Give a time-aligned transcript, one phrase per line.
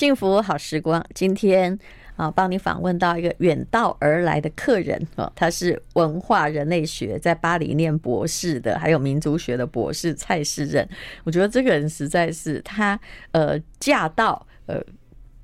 [0.00, 1.78] 幸福好时光，今天
[2.16, 10.88] 啊，帮你访问到一个远道而来的客人啊，他是文化人类学，在巴黎念博士的，还有民族学的博士蔡世任。
[11.22, 12.98] 我觉得这个人实在是他
[13.32, 14.80] 呃，嫁到呃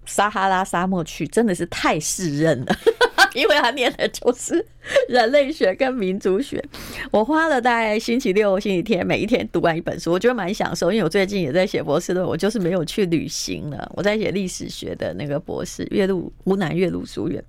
[0.06, 2.74] 撒哈拉沙漠去，真的是太适任了。
[3.36, 4.64] 因为他念的就是
[5.08, 6.62] 人类学跟民族学，
[7.10, 10.90] 我花了大概星期六、星期天每一天读完一本书，我觉得蛮享受。
[10.90, 13.92] 因为我最近也在写博士论文，我就是没有去旅行了。
[13.94, 17.44] 我在写历史学的那个博士，岳麓湖南岳麓书院，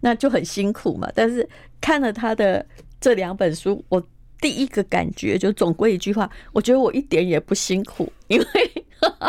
[0.00, 1.10] 那就很辛苦嘛。
[1.14, 1.46] 但是
[1.80, 2.64] 看了他的
[3.00, 4.00] 这两本书，我
[4.40, 8.46] 第一个感觉就总归一句话，我觉得我一点也不辛苦，因为。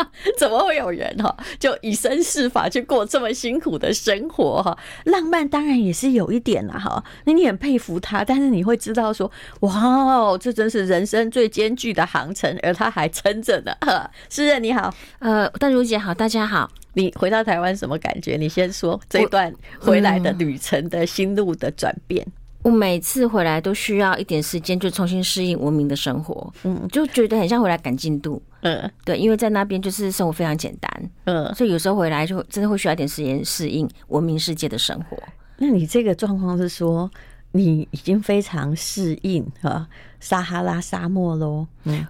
[0.38, 4.76] 怎么会有人哈，就以身试法去过这么辛苦的生活哈？
[5.04, 7.02] 浪漫当然也是有一点啦哈。
[7.24, 9.30] 那你很佩服他，但是你会知道说，
[9.60, 13.72] 哇，这真是人生最艰巨的航程，而他还撑着呢。
[14.30, 16.70] 诗人你好，呃，淡如姐好，大家好。
[16.94, 18.36] 你回到台湾什么感觉？
[18.38, 22.26] 你先说这一段回来的旅程的心路的转变。
[22.62, 35.16] 我每次回来都需要一点时间，就重新适应文明的生活，嗯，就觉得很像回来赶进度，嗯，对，因为在那边就是生活非常简单，嗯，所以有时候回来就真的会需要一点时间适应文明世界的生活。
[35.58, 37.10] 那你这个状况是说，
[37.52, 39.88] 你已经非常适应啊
[40.20, 41.66] 撒哈拉沙漠喽？
[41.84, 42.06] 嗯。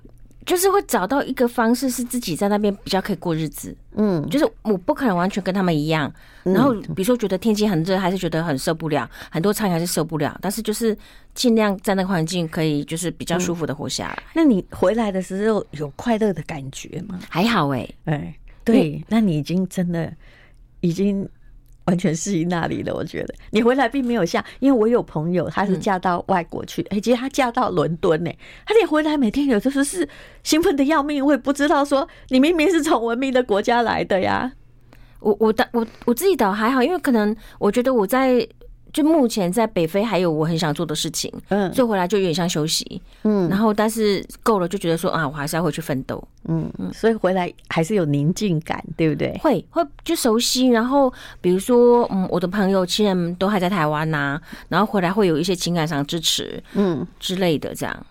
[0.47, 3.77] 就是会找到一个方式，是自己在那边比较可以过日子。
[3.97, 6.11] 嗯，就是我不可能完全跟他们一样。
[6.45, 10.39] 然后比如说觉得天气很热，还是觉得很受不了，很多餐还是受不了。
[10.41, 10.97] 但是就是
[11.35, 14.23] 尽量在那个环境可以就是比较舒服的活下来。
[14.33, 17.19] 那你回来的时候有快乐的感觉吗？
[17.29, 20.13] 还好哎，哎，对，那你已经真的
[20.81, 21.29] 已经。
[21.87, 28.31] 完全适应那里的，我觉得你回来并没有像，因为我有朋友，她是嫁到外国去，哎、嗯，其实她嫁到伦敦呢，
[28.67, 30.09] 她连回来每天有时候是
[30.43, 34.53] 兴奋的要命，我也不知道说你明明是从文明的国家来的呀。
[35.21, 38.47] 我我的我我自己倒还好，因为可能我觉得我在。
[38.97, 49.39] 就目前在北非还有我很想做的事情，嗯，所以回来就有点像休息，嗯，然后但是够了就觉得说啊，我还是要回去奋斗，嗯嗯，所以回来还是有宁静感，对不对？
[49.43, 51.13] 会会就熟悉，然后
[51.43, 54.41] 比如说嗯，我的朋友亲人都还在台湾呐，
[54.71, 58.07] 然后回来会有一些情感上支持，嗯之类的这样。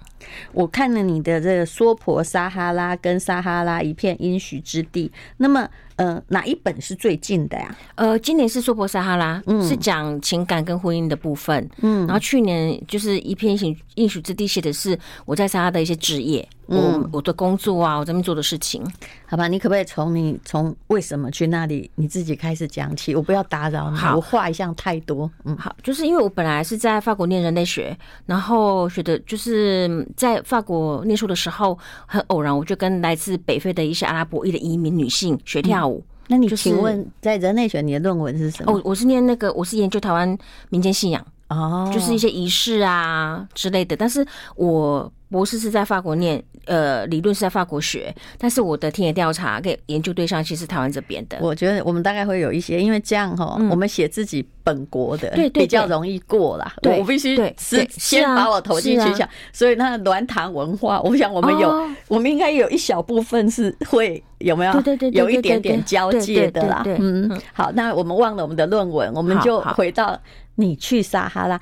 [0.54, 5.68] 我看了你的这个娑婆撒哈拉跟撒哈拉一片应许之地，那么。
[5.98, 7.76] 呃，哪一本是最近的呀？
[7.96, 13.58] 呃，今年是娑婆撒哈拉，嗯，是讲情感跟婚姻的部分，嗯，然后去年就是一片
[13.96, 18.84] 应许之地，写的是我在撒哈拉的一些职业，嗯，我我的工作啊，我这边做的事情，
[19.26, 19.48] 好吧？
[19.48, 23.16] 你可不可以从你从为什么去那里你自己开始讲起？
[23.16, 35.85] 我不要打扰你，我话一向太多，嗯，好，就是因为我本来是在法国念人类学，然后学的就是在法国念书的时候，很偶然我就跟来自北非的一些阿拉伯裔的移民女性学跳。
[36.28, 38.74] 嗯那你请问，在人类学你的论文是什么？
[38.74, 40.38] 哦，我是念那个，我是研究台湾
[40.70, 43.96] 民间信仰哦，就是一些仪式啊之类的。
[43.96, 44.26] 但是
[44.56, 51.38] 我博士是在法国念，呃，理论是在法国学，但是我的田野调查跟研究对象其实是台湾这边的。
[51.42, 56.74] 我觉得我们大概会有一些，因为这样哈，我们写自己本国的比较容易过啦。
[56.84, 64.24] 我必须是先把我投进去想，所以那鸾堂文化，我想我们有，我们应该有一小部分是会。
[64.40, 64.74] 有没有？
[64.82, 66.84] 对对对，有一点点交界的啦。
[66.86, 70.20] 嗯，好，那我们忘了我们的论文，我们就回到
[70.56, 71.60] 你去撒哈拉。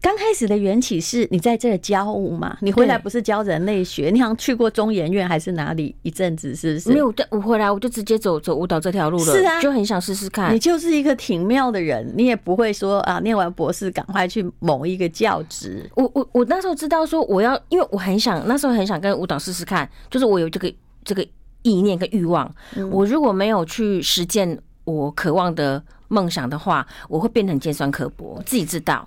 [0.00, 2.56] 刚开始的缘起是你在这教舞嘛？
[2.60, 4.10] 你回来不是教人类学？
[4.10, 6.54] 你好像去过中研院还是哪里一阵子？
[6.54, 6.88] 是不是？
[6.90, 9.24] 没有，我回来我就直接走走舞蹈这条路了。
[9.24, 10.54] 是啊，就很想试试看。
[10.54, 15.88] 你就是一个挺妙的人，你也不会说啊，念完博士赶快去某一个教职。
[15.94, 20.72] 我我我那时候知道说我要，因为我很想那时候很想跟舞蹈试试看，就是我有这个
[21.04, 21.26] 这个。
[21.62, 22.50] 意念跟欲望，
[22.90, 29.06] 我如果没有去实践我渴望的梦想的话，我会变得很尖酸刻薄，自己知道。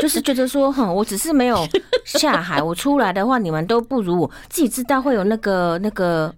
[0.00, 1.66] 就是觉得说，哼，我只是没有
[2.04, 4.30] 下海，我出来的话，你们都不如我。
[4.48, 6.32] 自己知道会有那个那个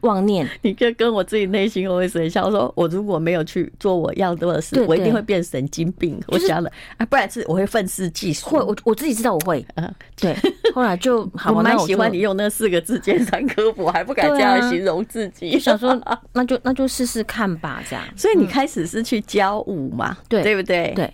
[0.00, 6.20] 妄念，你跟跟我自己内心会很像，说我如果没有去做我要做的事，我一定会变神经病。
[6.28, 8.50] 我想了啊，不然是我会愤世嫉俗。
[8.50, 9.64] 会，我我自己知道我会。
[9.76, 10.36] 嗯，对。
[10.74, 15.58] 后来就好，我蛮喜欢你用那四个字尖酸刻薄，还不敢这样形容自己。
[15.58, 15.98] 想说，
[16.32, 18.04] 那就那就试试看吧，这样。
[18.16, 20.16] 所以你开始是去教舞嘛？
[20.28, 20.92] 对，对不对？
[20.96, 21.12] 对。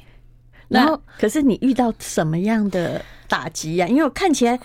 [0.70, 3.86] 然后，可是你遇到什么样的打击呀？
[3.88, 4.58] 因为我看起来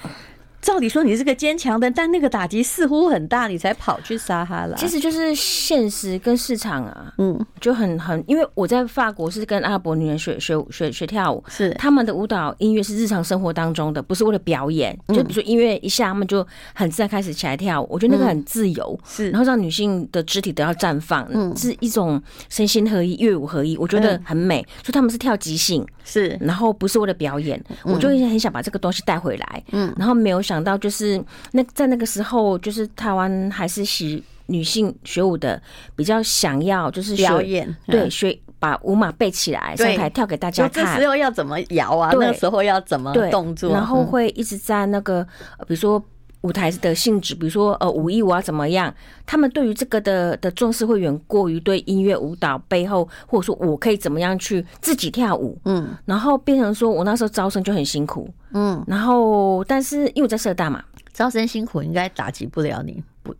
[0.66, 4.76] 照理说你是个坚强的，但那个打击似乎很大，你才跑去撒哈拉。
[4.76, 14.98] 其实就是现实跟市场啊，嗯，就很很，因为我在法国是跟阿拉伯女人学学学学跳舞，是他们的舞蹈音乐是日常生活当中的，不是为了表演。
[15.10, 17.88] 就比如说音乐一下，他们就很自然开始起来跳舞。
[17.92, 22.20] 我觉得那个很自由，是，然后让女性的肢体得到绽放，嗯，是一种
[22.50, 24.66] 身心合一、乐舞合一，我觉得很美。
[24.82, 35.62] 所以他们是跳即兴，是，然后不是为了表演，我就很想把这个东西带回来，嗯，然后没有想到就是那在那个时候，就是台湾还是喜女性学舞的
[35.96, 40.86] 比较想要，就是表演，对，学把舞码背起来上台跳给大家看。
[40.86, 42.12] 这时候要怎么摇啊？
[42.20, 43.72] 那时候要怎么动作？
[43.72, 45.24] 然后会一直在那个，
[45.68, 46.04] 比如说。
[46.46, 48.94] 舞台的性质，比如说呃，舞艺我要怎么样？
[49.26, 63.34] 他们对于这个的的重视会远过于对音乐舞蹈背后，或者说我可以怎么样去自己跳舞，嗯，然后变成说我那时候招生就很辛苦，嗯，然后但是因为我在社大嘛，招生辛苦应该打击不了你，不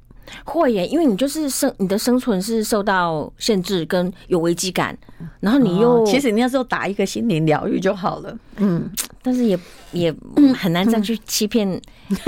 [0.44, 4.98] 会耶，因为你就是生你的生存是受到限制跟有危机感，
[5.40, 8.90] 然后你又、哦、其实你那时候打一个心灵疗愈就好了，嗯，
[9.22, 9.60] 但是也
[9.92, 10.12] 也
[10.58, 11.70] 很难再去欺骗。
[11.70, 11.80] 嗯
[12.10, 12.20] 嗯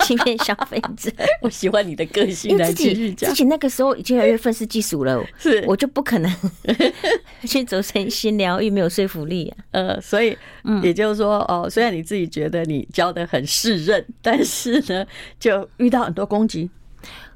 [0.00, 1.10] 欺骗消费者，
[1.42, 2.50] 我喜欢你的个性。
[2.50, 6.32] 因为自己自己那个时候已经越来越愤世嫉俗了，是我就不可能
[7.46, 9.64] 去走身心疗愈，没有说服力啊。
[9.72, 10.36] 呃，所以
[10.82, 15.06] 也就是说，哦，虽然你自己觉得你教的很适任，但是呢，
[15.38, 16.70] 就遇到很多攻击。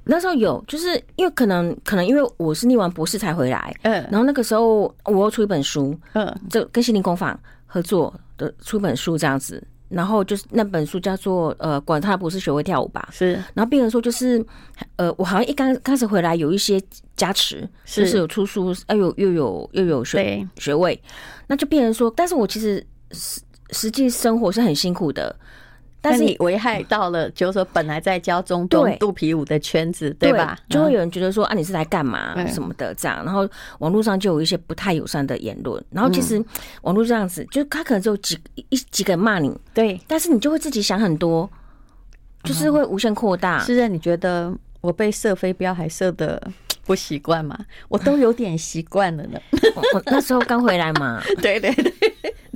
[0.05, 9.62] 那时候有，就是因为可能可能因为我是念完博士才回来，嗯，然后那个时候我要出一本书，嗯，就跟心灵工坊合作的出一本书这样子。
[9.93, 13.09] 然后就是那本书叫做呃，管他不是学会跳舞吧？
[13.12, 13.33] 是。
[13.55, 14.44] 然后病人说就是
[14.97, 16.81] 呃，我好像一刚开始回来有一些
[17.17, 21.00] 加持，是就是有出书，哎呦又有又有学学位，
[21.47, 23.41] 那就病人说，但是我其实实
[23.71, 25.35] 实际生活是很辛苦的。
[26.02, 30.58] 但是你危害到了，就是说本来在教中东肚皮舞的圈子，对吧？
[30.69, 33.25] 就会有人觉得说啊，你是来干嘛什么的这样。
[33.25, 35.82] 然后网络上就有一些不太友善的言论。
[35.90, 36.44] 然后其实
[36.82, 38.37] 网络这样子，就他可能只有几
[38.69, 39.99] 一几个人骂你，对。
[40.08, 41.49] 但是你就会自己想很多，
[42.43, 43.60] 就是会无限扩大。
[43.60, 46.43] 是的，你觉得我被射飞镖还射的
[46.84, 47.56] 不习惯吗？
[47.88, 49.38] 我都有点习惯了呢。
[49.94, 51.94] 我那时候刚回来嘛，对 对对。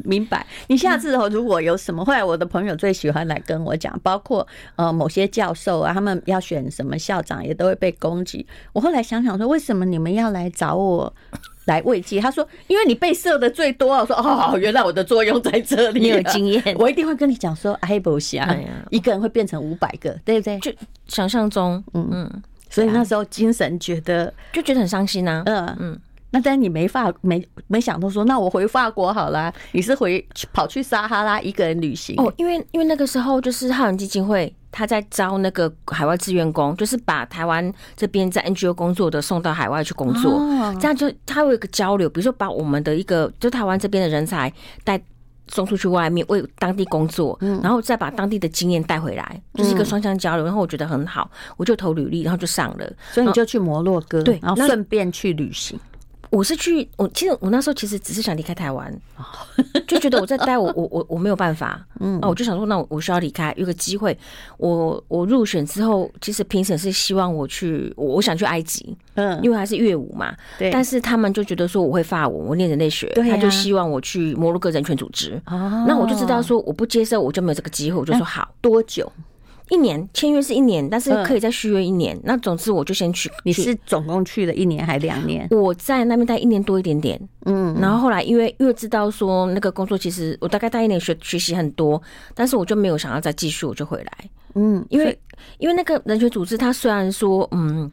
[0.07, 8.47] 明白，你下次哦，如果有什么，后来我的朋友最喜欢来跟我讲，包括呃某些教授啊，他们要选什么校长，也都会被攻击。
[8.73, 11.13] 我后来想想说，为什么你们要来找我
[11.65, 12.21] 来慰藉？
[12.21, 13.97] 他说，因为你被射的最多。
[13.97, 18.43] 我说哦，原来我的作用在这里，你有经验，我一定会跟你讲说，哎不行，
[18.91, 20.59] 一个人会变成五百个，对不对？
[20.61, 20.73] 就
[21.09, 26.01] 想象中，嗯嗯，所以那时候精神觉得就觉得很伤心啊，嗯嗯。
[26.31, 29.53] 那但你没法没没想到说，那我回法国好啦。
[29.73, 32.33] 你是回跑去撒哈拉一个人旅行哦？
[32.37, 40.41] 因为因为那个时候就是浩人基金会他在招那个海外志愿工，就是把台湾这边在 NGO 工作的送到海外去工作，
[40.81, 44.53] 这样就他有一个交流，比如说把我们的一个就台湾这边的人才
[44.85, 45.01] 带
[45.49, 50.45] 送出去外面为当地工作，然后再把当地的经验带回来，就是一个双向交流。
[50.45, 55.79] 然后我觉得很好，我就投履历，然后就上了，所以你就去摩洛哥，对，然后顺便去旅行。
[56.37, 58.95] 我是去，我其实我那时候其实只是想离开台湾，
[59.89, 64.17] 就觉得我在待我 我我我没有办法，嗯，啊，我就想说，那我我需要离开，有个机会，
[64.59, 79.11] 我我入选之后，其实评审是希望我去，我我想去埃及，嗯，因为还是乐舞嘛，对，但是他们就觉得说我会法文，我念人类学，他就希望我去摩洛哥人权组织，哦，那我就知道说我不接受，我就没有这个机会，我就说好，多久？
[79.69, 82.17] 一年签约是一年，但是可以再续约一年。
[82.23, 83.31] 那总之我就先去。
[83.45, 85.47] 你是总共去了一年还两年？
[85.51, 87.21] 我在那边待一年多一点点。
[87.47, 92.01] 嗯，然后后来因为因为知道说那个工作其实我大概待一年学学习很多，
[92.35, 94.13] 但是我就没有想要再继续，我就回来。
[94.55, 95.19] 嗯，因为
[95.59, 97.91] 因为那个人权组织，它虽然说嗯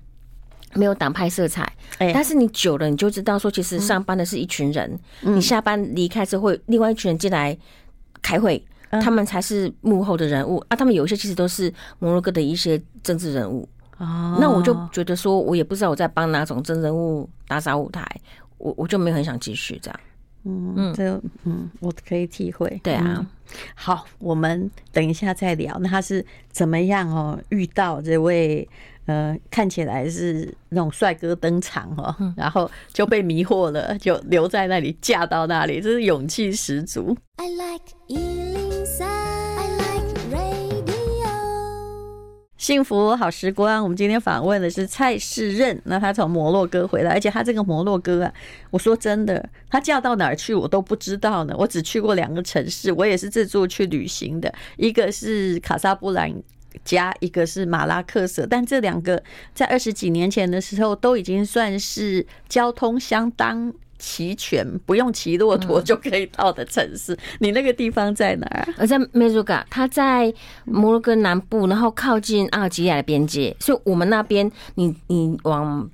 [0.75, 7.57] 没有党派色彩，但是你久了你就知道说，其实上班的是一群人，你下班离开之后，另外一群人进来
[8.21, 8.63] 开会。
[9.01, 10.75] 他们才是幕后的人物啊！
[10.75, 14.37] 他们有一些其实都是摩洛哥的一些政治人物哦。
[14.39, 18.05] 那我就觉得说，我也不知道我在帮哪种政治人物打扫舞台，
[18.57, 19.99] 我我就没有很想继续这样。
[20.45, 22.79] 嗯嗯，这嗯，我可以体会。
[22.83, 23.25] 对啊，嗯，
[23.75, 25.77] 好，我们等一下再聊。
[25.79, 27.39] 那他是怎么样哦？
[27.47, 28.67] 遇到这位
[29.05, 37.15] 呃，看起来是那种帅哥登场哦，然后就被迷惑了，就留在那里，嫁到那里，这是勇气十足。
[37.37, 38.82] I like
[42.63, 43.83] 幸福好时光。
[43.83, 48.33] 我们今天访问的是蔡世任，那他从摩洛哥回来，而且他这个摩洛哥啊，
[48.71, 51.53] 我说真的，他嫁到哪儿去我都不知道呢。
[51.57, 56.33] 我只去过两个城市，我也是自助去旅行的，一个是卡萨布兰
[56.85, 59.21] 加，一个是马拉克什，但这两个
[59.53, 63.73] 在二十几年前的时候都已经算是交通相当。
[64.03, 67.13] 齐全，不用骑骆驼就可以到的城市。
[67.13, 68.67] 嗯、你那个地方在哪儿？
[68.77, 70.31] 我在梅鲁嘎，它在
[70.65, 73.55] 摩洛哥南部，然后靠近阿尔及利亚的边界。
[73.61, 75.89] 所以我们那边，你你往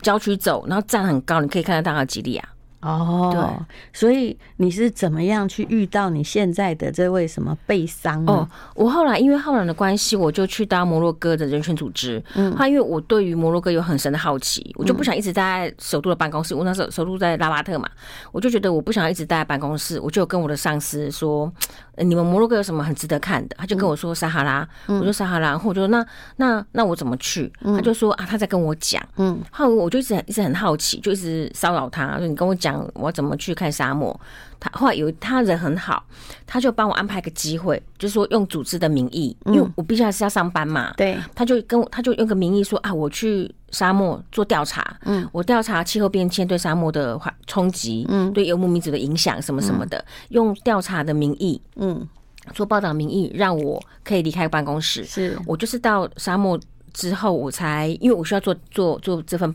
[0.00, 2.48] 郊区走，然后站很高，你可以看得到阿尔及利亚。
[2.80, 8.24] 哦，对，所以你是怎么样去遇到你现在的这位什么贝桑？
[8.26, 12.22] 哦，我后来因为浩然的关系，我就去到摩洛哥的人权组织。
[12.34, 16.54] 嗯，他因为我对于摩洛哥有很深的好奇，我就不想一直待在首都的办公室。
[16.54, 17.88] 我那时候首都在拉巴特嘛，
[18.32, 21.52] 我就觉得我不想一直待在办公室，我就跟我的上司说。
[22.02, 23.56] 你们摩洛哥有什么很值得看的？
[23.58, 26.04] 他就跟我说撒哈拉，嗯、我说撒哈拉，然后我就说那
[26.36, 27.52] 那那我怎么去？
[27.62, 34.18] 嗯、他就说啊，他在跟我讲，嗯，后来我就一直一直很好奇，就一直骚扰他，说你跟我讲我怎么去看沙漠。
[34.62, 36.04] 他后来有他人很好，
[36.46, 52.06] 他就帮我安排个机会，就是说用组织的名义，因为我毕竟还是要上班嘛，对，他就跟我他就用个名义说啊，我去沙漠做调查，嗯，我调查气候变迁对沙漠的冲击，嗯，对游牧民族的影响什么什么的，用调查的名义，嗯，
[52.54, 55.38] 做报道名义，让我可以离开办公室，是。
[55.46, 56.58] 我就是到沙漠
[56.92, 59.54] 之后，我才因为我需要做做做这份。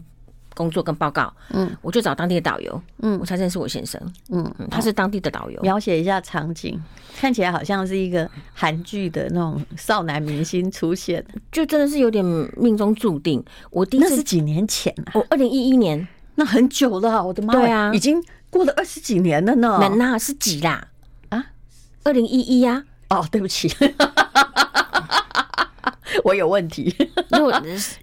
[0.55, 5.61] 工作跟报告，嗯，我就找当地的导游，嗯，我才认识我先生，嗯，他是当地的导游。
[5.61, 6.81] 描写一下场景，
[7.15, 12.25] 看起来好像是一个韩剧的那种少男明星出现，就真的是有点
[12.57, 13.43] 命中注定。
[13.69, 19.77] 我第一次那是几年前啊，我二零一一年，那很久了，我的妈，对啊，已经过了二十几年了呢。
[19.81, 20.87] 能啊，是几啦？
[21.29, 21.45] 啊，
[22.03, 22.83] 二零一一呀？
[23.09, 23.69] 哦，对不起，
[26.23, 26.95] 我有问题。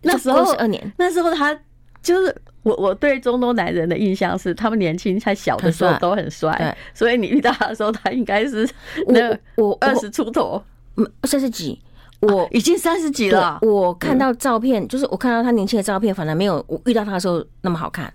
[0.02, 1.58] 那 时候是二年，那时候他。
[2.02, 8.68] 就是我，我对中东男人的印象是，他们年轻、才小的时候都很帅，所以你遇到他的时候，他应该是
[9.08, 10.62] 那我二十出头，
[10.96, 11.80] 嗯，三十几，
[12.20, 13.58] 我已经三十几了。
[13.62, 18.12] 我看到照片，就是我看到他年轻的照片，反而没有我遇到他的时候那么好看。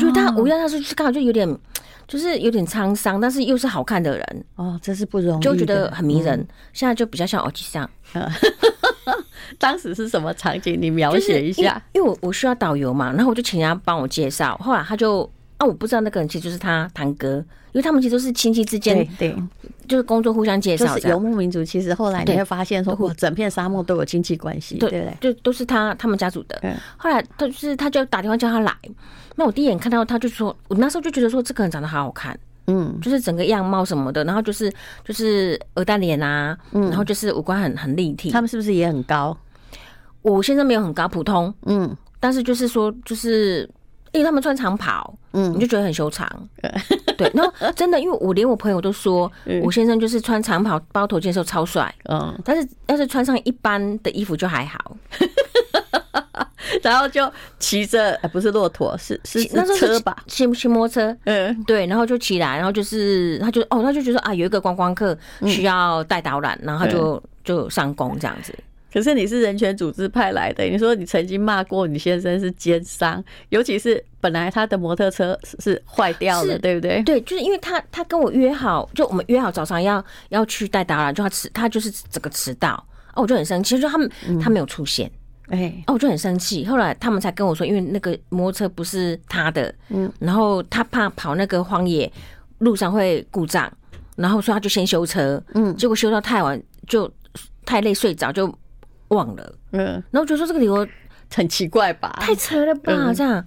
[0.00, 1.58] 就他，我遇到他时候刚好就有点，
[2.06, 4.44] 就是有点沧桑，但是又是好看的人。
[4.56, 6.46] 哦，真是不容易，就觉得很迷人。
[6.72, 7.88] 现在就比较像欧吉桑。
[9.58, 10.76] 当时是什么场景？
[10.80, 11.80] 你描写一下。
[11.92, 14.56] 因为我我需要导游嘛，然后我就请人家帮我介绍。
[14.58, 17.36] 后来他就啊，我不知道那个人其实就是他堂哥，
[17.72, 19.34] 因为他们其实都是亲戚之间，对，
[19.88, 20.98] 就是工作互相介绍。
[20.98, 26.60] 游牧民族其实后来你会发现说，哇，整片沙漠都有亲戚关系，对对，就都是他他们家族的。
[26.96, 28.72] 后来他就是他就打电话叫他来，
[29.34, 32.38] 那我第一眼看到他就说，我那时候就觉得说这个人长得好好看。
[32.68, 34.68] 嗯，就是整个样貌什么的，然后就是
[35.04, 38.28] 就是鹅蛋脸啊，嗯，然后就是五官很很立体。
[38.32, 39.38] 他们是不是也很高？
[40.22, 43.70] 我现在没有很高，普通，嗯，但是就是说，就是
[44.12, 46.28] 因为他们穿长袍，嗯，你就觉得很修长，
[46.62, 46.72] 嗯、
[47.18, 47.30] 对。
[47.34, 49.30] 然后真的，因为我连我朋友都说，
[49.62, 54.96] 我先生就是穿长袍包头巾的时候超帅，嗯，但是要是穿上一般的衣服就还好。
[56.82, 60.16] 然后就骑着，不是骆驼，是是那车吧？
[60.26, 68.54] 骑骑摩托车，嗯，对，然后就起来，然后就是他就哦，他就觉得啊，有一个观光客需要带导览，然后他就就上工这样子。
[68.92, 77.02] 可是你是人权组织派来的，你说你曾经骂过你先生是奸商，尤其是本来他的摩托车是坏掉了，对不对？
[77.02, 82.72] 对，就是因为他他跟我约好，就我们约好早上要要去带达拉，就他迟，他就是整个迟到，
[83.14, 85.10] 哦，我就很生气，就他们他没有出现。
[85.48, 86.64] 哎，哦，我就很生气。
[86.64, 92.10] 后来他们才跟我说，因为那个摩托车不是他的，嗯，然后他怕跑那个荒野
[92.58, 93.70] 路上会故障，
[94.16, 97.08] 然后说他就先修车，嗯，结果修到太晚就
[97.64, 98.52] 太累睡着就
[99.08, 100.86] 忘了，嗯，然后就说这个理由
[101.34, 103.44] 很奇怪吧，太扯了吧，这样，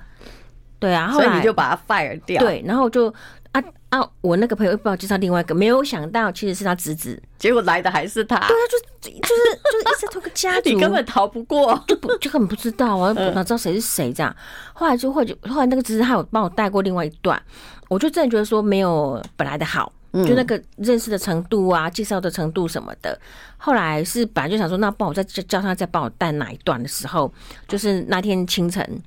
[0.79, 3.13] 对啊，后来你就把他 fire 掉，对，然后就。
[3.51, 4.07] 啊啊！
[4.21, 8.35] 我那个朋友又不知道介绍另外一个，没有想到其实是他侄子，结果来的还是他。
[8.35, 14.33] 对啊，就就是就是一直同个家族， 你根本逃不过，就不就根本不知道啊，哪知道谁是谁这样。
[14.73, 17.41] 后来就或者后来那个侄子他有帮我带过另外一段，
[17.87, 23.19] 我就真的觉得说没有本来的好，就那个认识的程度啊，介绍的程度什么的。
[23.57, 27.31] 后来是本来就想说，那帮我再叫他再帮我带哪一段的时候，
[27.67, 29.01] 就是那天清晨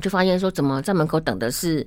[0.00, 1.86] 就发现说，怎么在门口等的是。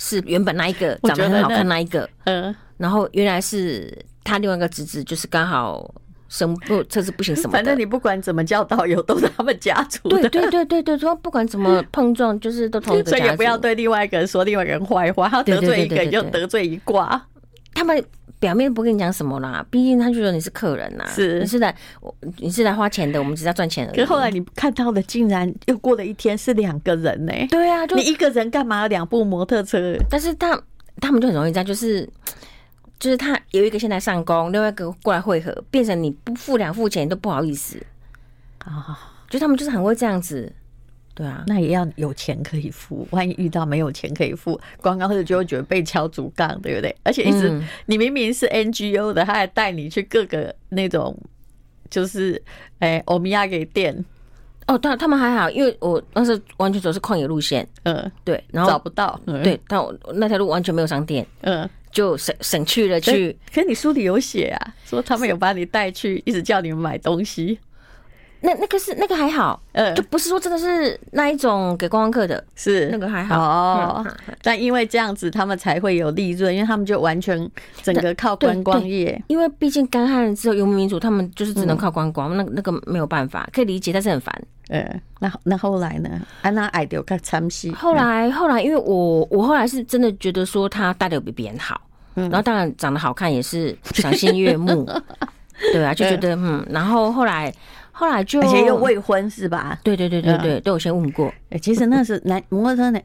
[0.00, 3.92] 是原本那一个长得很好看那一个，嗯，然后原来是
[4.22, 5.92] 他另外一个侄子，就是刚好
[6.28, 7.52] 生不车子不行什么的。
[7.54, 10.28] 反正你不管怎么叫导游，都是他们家族的。
[10.28, 13.16] 对对对对对，说不管怎么碰撞，就是都同一个家族。
[13.18, 17.20] 所以也不要对另外一个人说另外一个人坏话，他得罪一个人就得罪一挂。
[17.78, 18.04] 他们
[18.40, 23.96] 表面不跟你讲什么啦，毕竟他觉得你是客人呐，是你是来我你是来花钱的，我们只是要赚钱而已。
[23.96, 27.46] 可是后来你看到的竟然又过了一天是两个人呢、欸？
[27.48, 29.96] 对啊，就你一个人干嘛两部摩托车？
[30.10, 30.60] 但是他
[31.00, 32.08] 他们就很容易这样，就是
[32.98, 37.80] 就是他有一个现在上工，另外一个过来汇合，变成你不付两付钱都不好意思
[38.64, 38.98] 啊，
[39.30, 40.52] 就他们就是很会这样子。
[41.18, 46.94] 对啊，那也要有钱可以付，万一遇到没有钱可以付，观 光客就会觉得被敲竹杠，对不对？
[47.02, 51.16] 而且一直、嗯、你明明是 NGO 的，他还带你去各个那种
[51.90, 52.40] 就是
[52.78, 54.04] 哎欧米亚给店。
[54.68, 63.34] 哦，但他们还好，因为我当时完全走是旷野路线，嗯，对，然后找不到，嗯、对，但我那条路完全没有商店，嗯，就省省去了去。
[63.52, 67.58] 可是你书里有写啊，说他们有把你带去，一直叫你们买东西。
[68.40, 74.06] 那那个是那个还好，呃，就不是说真的是那一种给观光客的，是那个还好哦。
[74.42, 77.50] 但因为这样子，他们才会有利润，因为他们就完全
[77.82, 79.20] 整个靠观光业。
[79.26, 84.32] 因为毕竟干旱之后游牧民族，他们就是只能靠观光，那那个没有办法，可以理解，但是很烦。
[84.68, 86.08] 呃，那那后来呢？
[86.42, 87.72] 安娜爱丢看参戏。
[87.72, 91.80] 后来后来，因为我我后来是真的觉得说他带的比别人好，
[92.14, 94.88] 然后当然长得好看也是赏心悦目，
[95.72, 97.52] 对啊，就觉得嗯，然后后来。
[97.98, 99.76] 后来就，而且又未婚是吧？
[99.82, 101.34] 对对对对对，都有先问过。
[101.60, 103.02] 其实那是男摩托车男，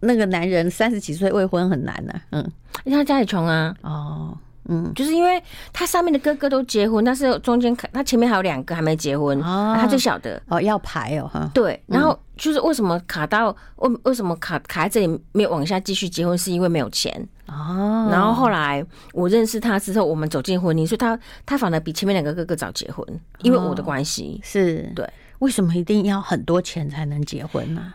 [0.00, 2.14] 那个男人三十几岁未婚很难呐。
[2.30, 2.52] 嗯，
[2.84, 3.74] 因为他家里穷啊。
[3.82, 4.36] 哦。
[4.68, 5.40] 嗯，就是因为
[5.72, 11.48] 他上面的哥哥都结婚，但是中间他前面还有两个还没结婚，他最小的哦要排哦哈。
[11.54, 17.14] 对，然后就是为什么卡到为为什么卡卡在这里没有往下继续结婚，是因为没有钱
[17.46, 18.08] 哦。
[18.10, 23.06] 然后后来我认识他之后，我们走进婚姻，所以他他反而比前面两个哥哥早结婚，
[23.42, 25.08] 因为我的关系是对。
[25.40, 27.92] 为什么一定要很多钱才能结婚呢？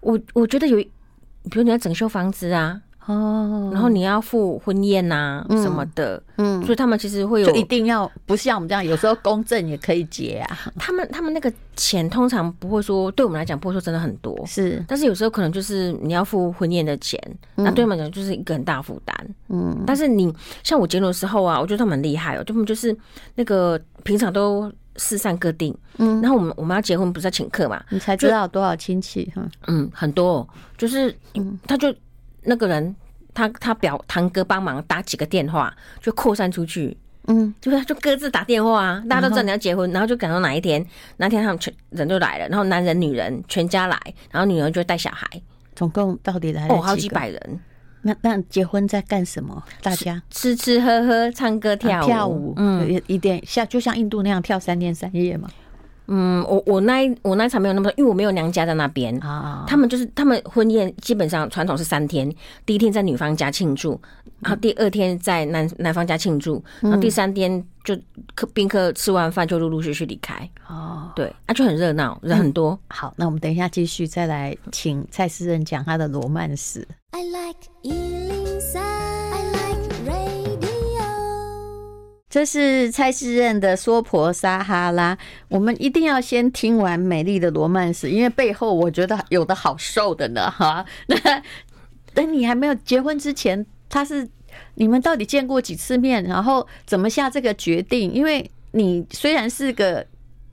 [0.00, 2.80] 我我觉得有，比如你要整修房子啊。
[3.06, 10.72] 哦，然后你要付婚宴呐什么的，嗯，所以他们其实会有，就一定要不像我们这样，有时候公证也可以结啊。
[10.76, 17.20] 他们他们那个钱通常不会说，对我们来讲不会说真的很多，是，但是有时候可能就是你要付婚宴的钱，
[17.54, 19.16] 那对我们来讲就是一个很大负担，
[19.48, 19.84] 嗯。
[19.86, 20.34] 但是你
[20.64, 22.96] 像我结婚的时候啊，我觉得他们很厉害哦，他们就是
[23.36, 30.44] 那个平常都四散各地，嗯，然后我们我们要结婚不是要请客嘛，你才知道多少亲戚哈，嗯，很多，
[30.76, 31.56] 就是嗯。
[31.68, 31.94] 他就。
[32.46, 32.94] 那个人，
[33.34, 40.84] 他他表堂哥帮忙打几个电话，就扩散出去，嗯，就是就各自打电话啊，大家都知道你要结婚，然后就赶到哪一天，
[41.18, 44.00] 哪天他们全人都来了，然后男人女人全家来，
[44.30, 45.26] 然后女人就带小孩，
[45.74, 47.60] 总共到底来了哦好几百人。
[48.02, 49.60] 那那结婚在干什么？
[49.82, 50.22] 大家？
[50.30, 55.50] 吃吃喝喝、唱歌跳舞，跳舞，嗯，一一点像就像印度那样跳三天三夜嘛。
[56.08, 59.64] 嗯，我我那一我那一场没有那么多，因为我没有娘家在那边啊。
[59.66, 62.32] 他们就是他们婚宴基本上传统是三天，
[62.64, 64.00] 第一天在女方家庆祝，
[64.40, 67.96] 然后第二天在男男方家庆祝，然后第三天就
[68.34, 70.48] 客宾客吃完饭就陆陆续续离开。
[70.68, 72.78] 哦，对，啊就很热闹，人很多。
[72.88, 76.86] 好，那我们等一下继续再来请蔡诗任讲他的罗曼史。
[77.10, 78.05] I like
[82.36, 85.16] 这是蔡诗任的娑婆撒哈拉，
[85.48, 90.84] 我们一定要先听完美丽的罗曼史，因为背后我觉得有的好受的呢，哈。
[91.08, 91.42] 那
[92.12, 94.28] 等你还没有结婚之前，他是
[94.74, 98.12] 你们到底见过几次面，然后怎么下这个决定？
[98.12, 100.06] 因为你虽然是个。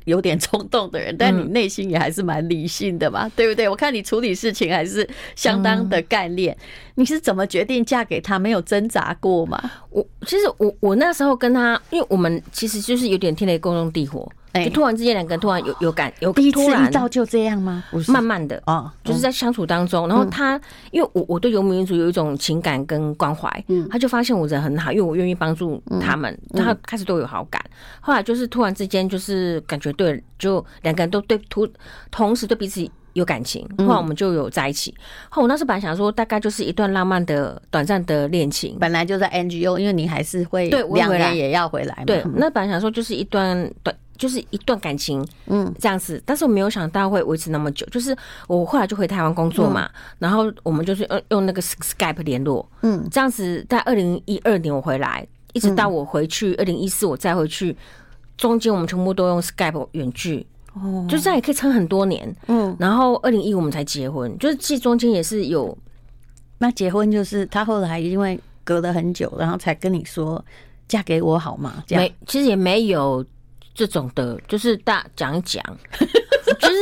[0.06, 3.68] 有点冲动的人，但你内心也还是蛮理性的嘛，嗯、对不对？
[3.68, 6.56] 我看你处理事情还是相当的干练。
[6.56, 8.38] 嗯、你是怎么决定嫁给他？
[8.38, 9.72] 没有挣扎过吗？
[9.90, 14.30] 我其实我我那时候跟他，因为我们其实就是有点天雷勾动地火。
[14.64, 17.84] 就突然之间，两个人突然有有感有第一次遇到就这样吗？
[18.08, 20.60] 慢慢的哦，就是在相处当中，然后他
[20.92, 27.60] 因为我我对游牧民族有一种情感跟关怀，嗯，他就发现我人很好，因为我愿意帮助他们，他开始对我有好感。
[28.00, 31.68] 后来就是突然之间就是感觉对，就两个人都对同
[32.12, 34.94] 同时对彼此有感情，后来我们就有在一起。
[35.30, 42.04] 后我那时本来想说，大概就是一段浪漫的短暂的恋情，本来就在 NGO，因为你还是会对两个人也要回来嘛。
[42.06, 43.96] 对，那本来想说就是一段短。
[44.24, 47.86] 就是一段感情，嗯，这样子，但是我没有想到会维持那么久。
[47.88, 48.16] 就是
[48.48, 57.76] 我后来就回台湾工作嘛，然后我们就是用用那个 Skype 联络，嗯，这样子，在二零一二年我回来，一直到我回去二零一四我再回去，
[58.38, 65.78] 中间我们全部都用 Skype 远距，哦，就这样也可以撑很多年，嗯，然后二零一我们才结婚，就是其实中间也是有，
[66.60, 70.42] 那结婚就是他后来因为隔了很久，然后才跟你说
[70.88, 71.84] 嫁给我好吗？
[71.90, 73.26] 没，其实也没有。
[73.74, 75.64] 这种的，就是大讲一讲，
[76.00, 76.76] 就是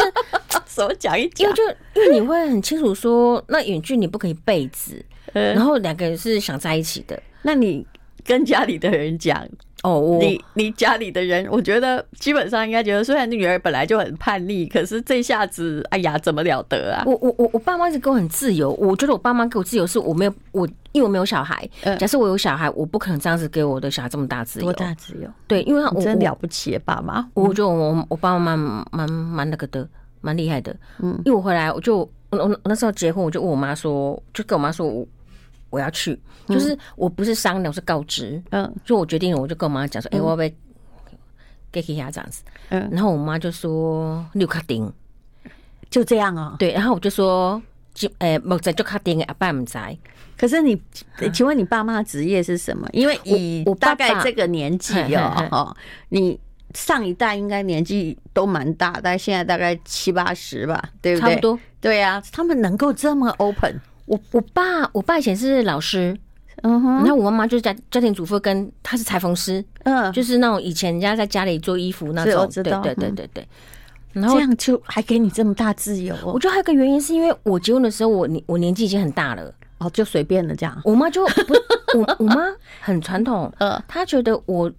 [0.68, 7.86] 什么讲一讲，因为就因为你会很清楚说，那远距你不可以被子，然后两个人是想在一起的，那你
[8.24, 9.48] 跟家里的人讲？
[9.84, 17.04] 哦，我你你家里的人，我觉得基本上应该觉得，虽然女儿本来就很叛逆，可是这下子，哎呀，怎么了得啊？
[17.06, 21.68] 我我我我爸妈一直给我很自由，我觉得我爸妈给我自由，是我没有我，因为我没有小孩。
[22.00, 24.66] 假设我有小孩，我不可能这样子给我的小孩这么大自由。
[24.66, 25.28] 多大自由？
[25.48, 27.28] 对，因为我真了不起，爸妈。
[27.34, 29.88] 我觉得我我爸妈蛮蛮蛮那个的，
[30.22, 30.76] 蛮厉害的。
[31.00, 31.98] 嗯，因为我回来，我就
[32.30, 35.08] 我我那时候结婚，我就问我妈说，就跟我妈说我。
[35.72, 38.40] 我要去，就是我不是商量，我是告知。
[38.52, 40.54] 嗯，就我决定了，我就跟我妈讲说：“哎、欸，我要被
[41.72, 44.92] 给一下这样子。”嗯，然后我妈就说：“六卡丁，
[45.90, 47.60] 就这样啊、喔。”对，然后我就说
[47.96, 49.98] ：“就诶，莫在就卡丁阿爸唔在。”
[50.38, 50.80] 可是你，
[51.32, 52.88] 请问你爸妈的职业是什么？
[52.94, 55.78] 因为以我大概这个年纪哦，哦，
[56.10, 56.40] 你
[56.74, 61.30] 上一代应该年纪都蛮大，但现在大概七八十吧，对不对？
[61.30, 61.60] 差不多。
[61.80, 63.80] 对啊，他们能够这么 open。
[64.12, 66.14] 我我爸我爸以前是老师，
[66.64, 73.48] 嗯哼，然后我妈妈就是家家庭主妇，跟她是裁缝师，嗯，就是那种以前人家在家里做衣服那种，对对对对对。
[74.12, 80.78] 然后这样就还给你这么大自由，我觉得还有个原因是因为我结婚的时候我年我年纪已经很大了，哦，就随便了这样。
[80.84, 81.54] 我妈就不，
[81.98, 82.42] 我我妈
[82.82, 84.70] 很传统，呃， 她觉得我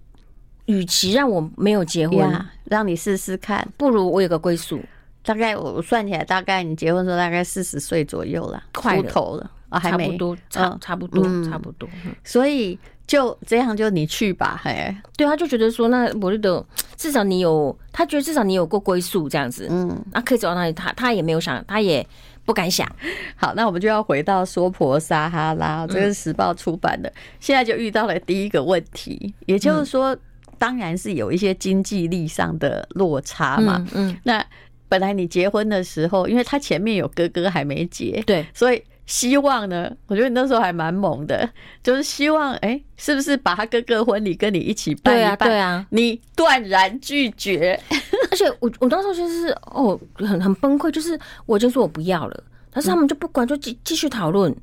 [0.65, 4.79] 与其让我没有结婚，让你试试看，不如我有个归宿。
[5.23, 9.49] 大概我算起来，大概你结婚的时候大概四十岁左右了，快头了。
[9.69, 10.05] 啊，还没。
[10.05, 11.89] 差不多，差差不多，差不多。
[12.23, 14.95] 所以就这样，就你去吧，嘿。
[15.17, 16.63] 对，他就觉得说，那我觉得
[16.95, 22.05] 至少你有，他觉得至少你有过归宿这样子，嗯，那可以走到那里，他他也没有想，他也
[22.45, 22.87] 不敢想。
[23.35, 30.15] 好，那我们就要回到说婆撒哈拉，这个是时报出版的，现在就遇到了第一个问题，也就是说，
[30.59, 34.45] 当然是有一些经济力上的落差嘛，嗯，那。
[34.93, 41.49] 本来你结婚的时候，因为他前面有哥哥还没结，对，所以希望呢，我觉得你那时候还蛮猛的，
[41.81, 45.37] 就是希望，哎，是不是把他哥哥婚礼跟你一起办一办？
[45.37, 47.79] 对啊，对啊，你断然拒绝，
[48.29, 54.55] 而且我我当时就是哦，很很崩溃，就是我就说我不要了，但是他们就不管，就继继续讨论。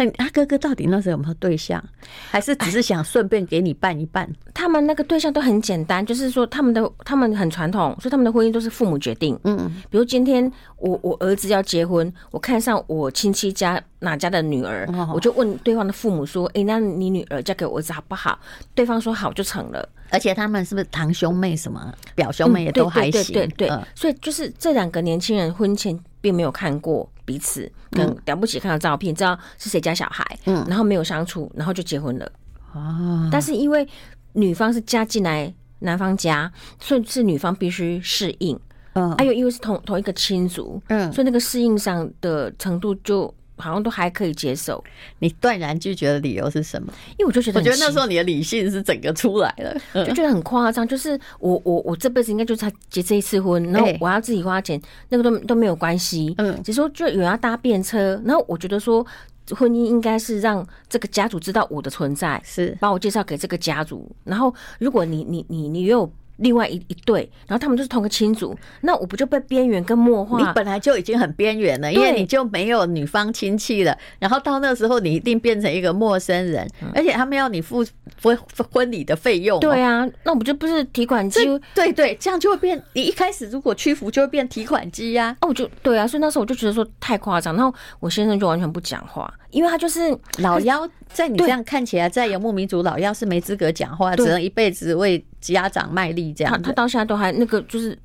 [0.00, 1.82] 但他哥哥到底那时候有没有对象，
[2.30, 4.26] 还是只是想顺便给你办一办？
[4.54, 9.38] 他们那个对象都很简单，就是说他们的他们很传统，所以他们的婚姻都是父母决定。
[9.44, 9.58] 嗯，
[9.90, 18.38] 比如今天我我儿子要结婚，我看上我亲戚家哪家的女儿，我就问对方的父母说：“哎，那你女儿嫁给我儿子好不好？”
[18.74, 19.86] 对方说好就成了。
[20.08, 23.34] 而且他们是不是堂兄妹什么表兄妹也都还行？
[23.34, 27.06] 对对对，所以就是这两个年轻人婚前并没有看过。
[27.30, 32.32] 彼此很了不起，看到照片知道是谁家小孩，嗯，然后没有相处，然后就结婚了。
[32.74, 33.86] 哦，但是因为
[34.32, 38.58] 女方是嫁进来男方家，所以是女方必须适应。
[38.94, 43.32] 嗯，还有因为是同同一个亲族，嗯，所以那个适应上的程度就。
[43.60, 44.82] 好像都还可以接受。
[45.18, 46.92] 你断然拒绝的理由是什么？
[47.18, 49.74] 因为我就觉得，我觉得那时候你的理性是整个出来了，
[50.06, 50.86] 就觉得很夸张。
[50.88, 56.34] 就是我我我这辈子应该就是结这一次婚，然后我要自己花钱，那个都都没有关系。
[56.38, 59.06] 嗯，只是说就有人要搭便车，然后我觉得说
[59.50, 64.10] 婚姻应该是让这个家族知道我的存在，是把我介绍给这个家族。
[64.24, 66.10] 然后如果你你你你有。
[66.40, 70.38] 另外一一对，然后他们就是同个亲族，那我不就被边缘跟默化？
[70.38, 73.96] 你本来就已经很边缘了，因为你就没有女方亲戚了。
[74.18, 77.84] 然后到那时候，你一定变成一个陌生人，而且他们要你付
[78.22, 78.36] 婚
[78.72, 79.60] 婚礼的费用。
[79.60, 81.40] 对啊，那我们就不是提款机？
[81.74, 82.82] 对对，这样就会变。
[82.94, 85.36] 你一开始如果屈服，就会变提款机呀。
[85.40, 87.54] 哦，我就对啊，所以那时候我就觉得说太夸张。
[87.54, 96.52] 然后我先生就完全不讲话，因为他就是老妖， 在你这样看起来，在游牧民族老妖是没资格讲话，只能一辈子为家长卖力这样。
[96.52, 97.98] 他他到现在都还那个，就是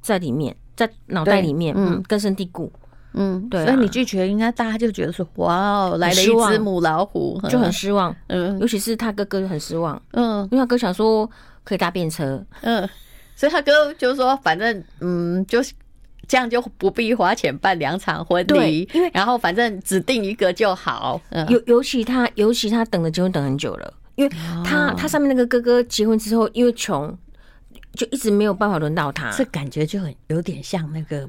[0.00, 2.70] 在里面，在脑袋里面，嗯，根深蒂固，
[3.14, 3.64] 嗯，对。
[3.64, 8.14] 所以你拒绝，应该大家就觉得说，哇哦，来了一只母老虎，就很失望。
[8.26, 11.28] 嗯，尤其是他哥哥就很失望，嗯，因为他哥想说
[11.64, 12.88] 可以搭便车，嗯，
[13.34, 15.72] 所以他哥就说，反正嗯，就是
[16.28, 21.20] 这样就不必花钱办两场婚礼，因为然后反正指定一个就好。
[21.30, 23.94] 嗯尤尤其他，尤其他等了结婚等很久了。
[24.16, 27.16] 因为他他上面那个哥哥结婚之后，因为穷，
[27.92, 29.30] 就一直没有办法轮到他。
[29.30, 31.28] 这感觉就很有点像那个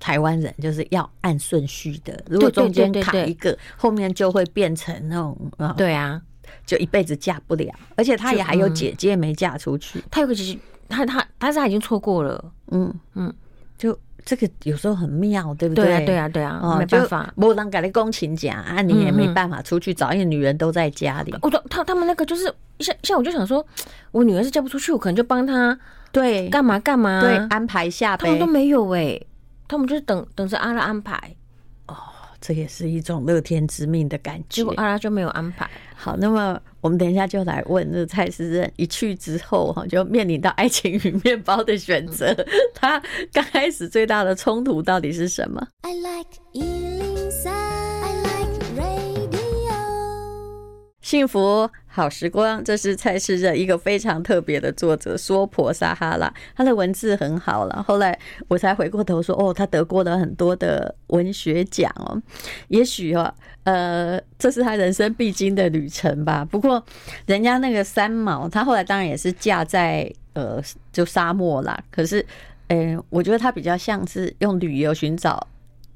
[0.00, 2.22] 台湾人，就是要按顺序的。
[2.28, 6.20] 如果中间卡一个，后面就会变成那种啊，对啊，
[6.66, 7.72] 就一辈子嫁不了。
[7.96, 12.52] 而且他也还有姐姐没嫁出去，他有个姐姐，他他但是他已经错过了。
[12.70, 13.32] 嗯嗯，
[13.78, 13.98] 就。
[14.24, 15.84] 这个有时候很妙，对不对？
[15.84, 21.34] 对啊，对啊，对啊，哦、没办法，没人给你工勤讲啊，你也没办法出去找，因为女人都在家里。
[21.42, 22.44] 我说他他们那个就是
[22.78, 23.64] 像像我就想说，
[24.10, 25.76] 我女儿是嫁不出去，我可能就帮她
[26.12, 28.16] 对干嘛干嘛，对安排下。
[28.16, 29.26] 他们都没有哎、欸，
[29.66, 31.34] 他们就是等等着阿拉安排。
[32.42, 34.44] 哦，这也是一种乐天知命的感觉。
[34.48, 35.70] 结果阿拉就没有安排。
[35.94, 42.34] 好，那么我们等一下就来问这蔡思任一去之后哈，就面临到爱情与面包的选择。
[42.74, 43.00] 他
[43.32, 46.42] 刚开始最大的冲突到底是什么？I like
[51.00, 57.84] 幸福好时光，这是蔡诗任一个非常特别的作者，娑婆撒哈拉，他的文字很好了。
[57.86, 62.18] 后来我才回过头说，哦，他得过了很多的文学奖哦。
[62.68, 63.32] 也许哦，
[63.64, 66.42] 呃，这是他人生必经的旅程吧。
[66.42, 66.82] 不过，
[67.26, 71.78] 人家那个三毛，他后来当然也是嫁在呃，就沙漠啦。
[71.90, 72.24] 可是，
[72.68, 75.46] 呃，我觉得他比较像是用旅游寻找。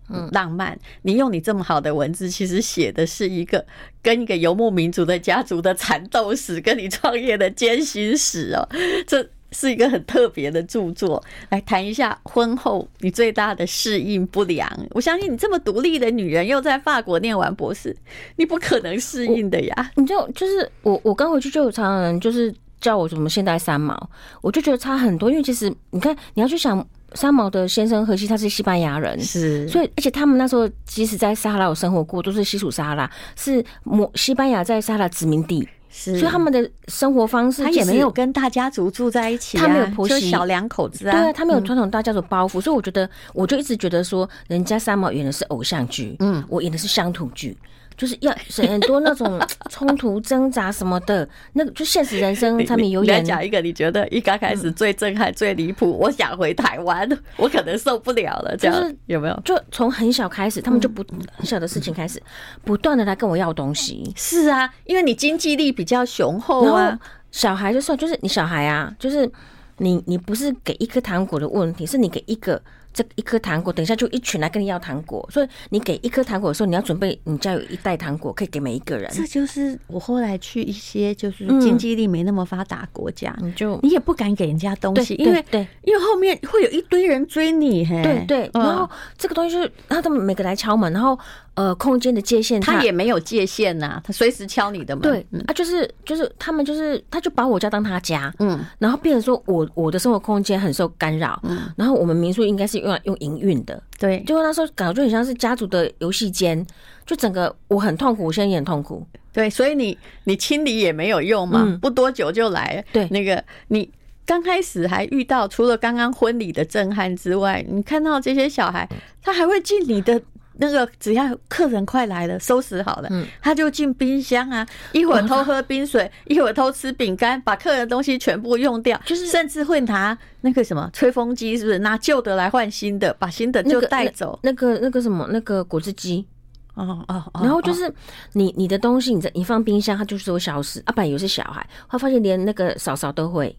[0.09, 0.79] 嗯，浪漫。
[1.03, 3.65] 你用你这么好的文字，其实写的是一个
[4.03, 8.69] 跟一个游牧民族的家族的缠斗史，跟你创业的艰辛史哦。
[9.07, 11.23] 这是一个很特别的著作。
[11.51, 14.69] 来谈一下婚后你最大的适应不良。
[14.91, 17.97] 我相信你这么独立的女人，又在法国念完博士，
[18.37, 19.91] 你不可能适应的呀。
[19.97, 25.31] 你就就是我，我刚回去就有常常人就是叫我什么现代三毛，我就觉得差很多。
[25.31, 26.87] 因为其实你看，你要去想。
[27.17, 47.57] 三毛的先生荷西，他是西班牙人，是，所以而且他们那时候即使在撒哈拉有生活过，都是西属撒哈拉，是摩西班牙在撒哈拉殖民地，是，所以他们的生活方式，他也没有跟大家族住在一起，啊，他没有婆媳，小两口子啊，对啊，他没有传统大家族包袱，嗯，所以我觉得，我就一直觉得说，人家三毛演的是偶像剧，嗯，我演的是乡土剧。
[47.97, 53.25] 就是要很多那种冲突挣扎什么的，那个就现实人生 他们有演。
[53.25, 58.57] 讲一个你觉得一刚开始最震撼、最离谱，我想回台湾，我可能受不了了。
[58.57, 59.43] 这样有没有？
[59.45, 61.03] 就从很小开始，他们就不
[61.37, 62.23] 很小的事情开始，
[62.65, 64.13] 不断的来跟我要东西。
[64.15, 66.99] 是啊，因为你经济力比较雄厚啊。
[67.33, 69.31] 小孩就算，就是你小孩啊，就是
[69.79, 72.61] 你你不是给一颗糖果的问题，是你给一个。
[72.97, 79.11] 这一颗糖果，等一下就一群来跟你要糖果，所以你给一颗糖果的时候，你要准备你家有一袋糖果可以给每一个人。
[79.13, 88.51] 这就是我后来去一些就是经济力没那么发达国家，你就你也不敢给人家东西，因为对，因为后面会有一堆人追你，嘿，对对。
[88.55, 91.19] 然后这个东西就是，然后他们每个来敲门，然后。
[91.57, 95.01] 呃，空间的界限，他也没有界限呐，他随时敲你的门。
[95.01, 106.65] 对，啊，就是就是他们就是，他就把我家当他家，嗯，然后变成说我我的生活空间很受干扰，嗯，然后我们民宿应该是用来用营运的，对，就那时候感觉就很像是家族的游戏间，
[107.05, 113.91] 就整个我很痛苦，我现在也很痛苦，对，所以你你清理也没有用嘛，不多久就来，对，那个你
[114.25, 118.89] 刚开始还遇到除了刚刚婚礼的震撼之外，你看到这些小孩，
[119.21, 120.23] 他还会进你的。
[120.59, 134.39] 那个只要客人快来了，收拾好了，嗯，他就进冰箱啊，一会儿偷喝冰水，一会儿偷吃饼干，把客人的东西全部用掉，就是甚至会拿那个什么吹风机，是不是拿旧的来换新的，把新的就带走？
[134.43, 136.27] 那个那个什么那个果汁机，
[136.75, 137.93] 哦哦，然后就是
[138.33, 140.81] 你你的东西，你在你放冰箱，它就是会消失。
[140.87, 143.55] 啊，不然有些小孩，他发现连那个嫂嫂都会，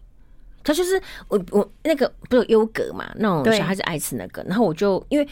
[0.64, 5.28] 他就是我我那个不是有优格嘛，那种小孩子爱吃那个，然后我就因为。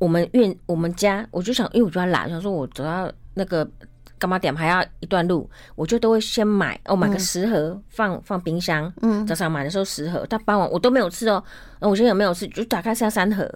[0.00, 3.68] 我们院我们家，我就想，因为我就要懒，想说我走到那个
[4.18, 8.90] 干嘛点还要一段路，我就都会先买，哦买个十盒放、嗯、放冰箱。
[9.02, 11.42] 嗯，早上买的时候十盒，到傍晚我都没有吃哦。
[11.80, 12.48] 那我现在有没有吃？
[12.48, 13.46] 就打开剩下三盒，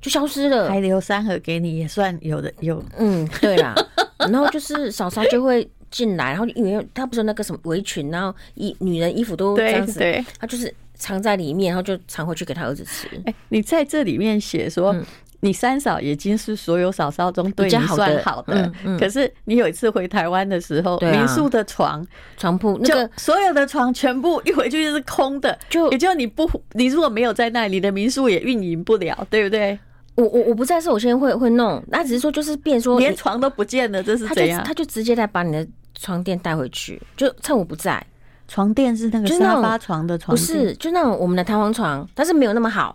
[0.00, 0.68] 就消失了。
[0.68, 2.82] 还留三盒给你，也算有的有。
[2.96, 3.74] 嗯，对啦。
[4.30, 13.08] 然后就是嫂嫂就会进来，然后因为她不是那个什么围裙，然后衣女人衣服都这样子，对，他就是藏在里面，然后就藏回去给她儿子吃。
[13.24, 14.92] 哎，你在这里面写说。
[14.92, 15.04] 嗯
[15.42, 29.78] 你三嫂已经是所有嫂嫂中对你算好的，嗯嗯、可是你有一次回台湾的时候，啊、民宿的床床铺那个所有的床全部一回去就是空的，就也就你不你如果没有在那里，你的民宿也运营不了，对不对？
[30.16, 34.62] 我我我不在是我现在会会弄，那只是说就是变说连床都不见了，这是怎样？
[34.62, 35.66] 他就，直接来把你的
[35.98, 38.04] 床垫带回去，就趁我不在，
[38.46, 42.94] 床垫是那个沙发床的床，不是就那种我们的弹簧床，但是没有那么好。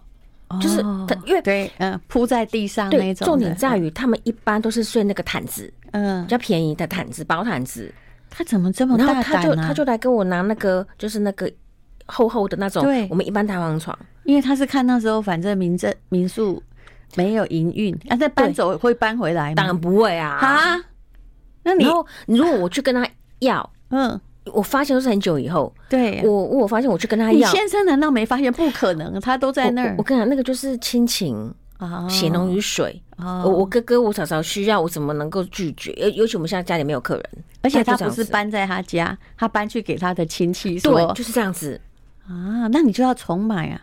[0.61, 3.25] 就是他，因为对，嗯，铺在地上那种。
[3.25, 7.91] 重点在于，他们一般都是睡那个毯子，嗯，比较便宜的毯子，薄毯子。
[8.29, 9.23] 他怎么这么大胆呢？
[9.23, 11.51] 他就他就来跟我拿那个，就是那个
[12.05, 12.83] 厚厚的那种。
[12.83, 16.61] 对，我们一般弹簧床，因为他是看那时候，反正民政民宿
[17.15, 19.55] 没有营运，那再搬走会搬回来吗？
[19.55, 20.29] 当然不会啊！
[20.29, 20.77] 啊，
[21.63, 21.85] 那你
[22.27, 23.07] 如果我去跟他
[23.39, 24.19] 要，嗯。
[24.53, 28.51] 我发现都是很久以后，对我我发现我去跟他要，你先生难道没发现？
[28.53, 29.95] 不可能，他都在那儿。
[29.97, 33.01] 我跟你讲，那个就是亲情啊，血浓于水。
[33.17, 35.91] 我我哥哥我嫂嫂需要，我怎么能够拒绝？
[35.93, 37.23] 尤尤其我们现在家里没有客人，
[37.61, 41.79] 而且他不是搬在他家，他搬去给他的亲戚对，就是这样子。
[42.27, 43.81] 啊，那你就要重买啊。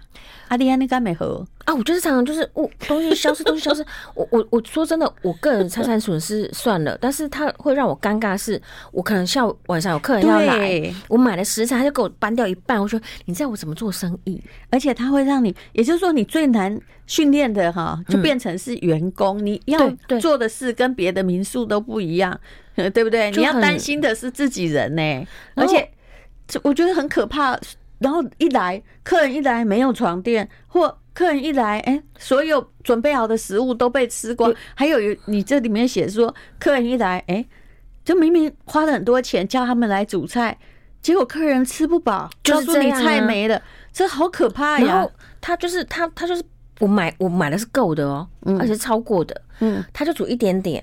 [0.53, 1.75] 阿丽安，那干没喝啊？
[1.75, 3.83] 我就是常常就是我东西消失，东西消失。
[4.15, 8.61] 我我我说真的，我个人财产损失算了，但是它会让我尴尬是，
[8.91, 12.79] 我可能下午晚上有客人要来，我买了食材他就给我搬掉一半。
[12.79, 14.39] 我说你知道我怎么做生意？
[14.69, 22.39] 而且他会让你，也就是说你最难训练的哈，就变成是员工，嗯、你要做的事跟别的民宿都不一样，
[22.93, 23.31] 对不对？
[23.31, 25.89] 你要担心的是自己人呢、欸，而且
[26.47, 27.59] 这我觉得很可怕。
[28.03, 34.53] 然后一来，客人一来没有床垫，或客人一来，哎，所有准备好的食物都被吃光。
[34.75, 37.45] 还有，你这里面写说，客人一来，哎，
[38.05, 40.59] 就明明花了很多钱叫他们来煮菜，
[41.01, 43.63] 结果客人吃不饱，就是啊，告诉你菜没了，
[43.93, 44.87] 这好可怕呀！
[44.87, 45.11] 然后
[45.41, 46.43] 他就是他，他就是
[46.81, 48.27] 我买我买的是够的哦，
[48.59, 50.83] 而且超过的，嗯，他就煮一点点。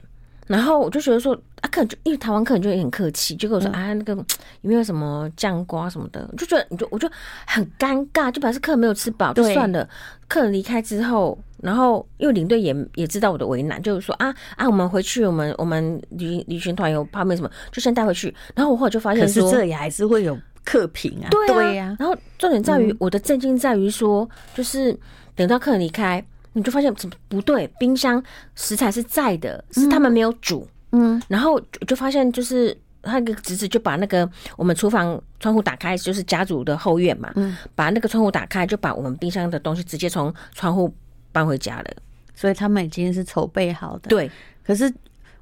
[0.49, 1.31] 然后我就觉得说
[1.61, 4.25] 啊，可能就因为台湾客人就也很客气，就跟我说、嗯、啊，那个有
[4.61, 7.07] 没有什么酱瓜什么的，我就觉得你就我就
[7.45, 9.87] 很尴尬，就表示客人没有吃饱就算了。
[10.27, 18.33] 客人离开之后，然后因为领队也也知道我的为难，就是说啊啊，我们回去，我们我们旅旅行团有泡面什么，就先带回去。
[18.55, 20.35] 然后我后来就发现说，可是这里还是会有
[20.65, 21.97] 客评啊，对呀、啊。
[21.99, 24.97] 然后重点在于、嗯、我的震惊在于说，就是
[25.35, 26.25] 等到客人离开。
[26.53, 27.67] 你就发现怎么不对？
[27.79, 28.21] 冰箱
[28.55, 30.67] 食材是在的，是他们没有煮。
[30.91, 37.31] 嗯，然后就发现就是他那个侄子就把那个我们厨房窗户打开，就是家族的后院嘛。
[37.35, 40.93] 嗯，把那个窗户打开，就把我们冰箱的东西直接从窗户
[41.31, 41.91] 搬回家了。
[42.33, 44.09] 所以他们已经是筹备好的。
[44.09, 44.31] 对，
[44.63, 44.93] 可是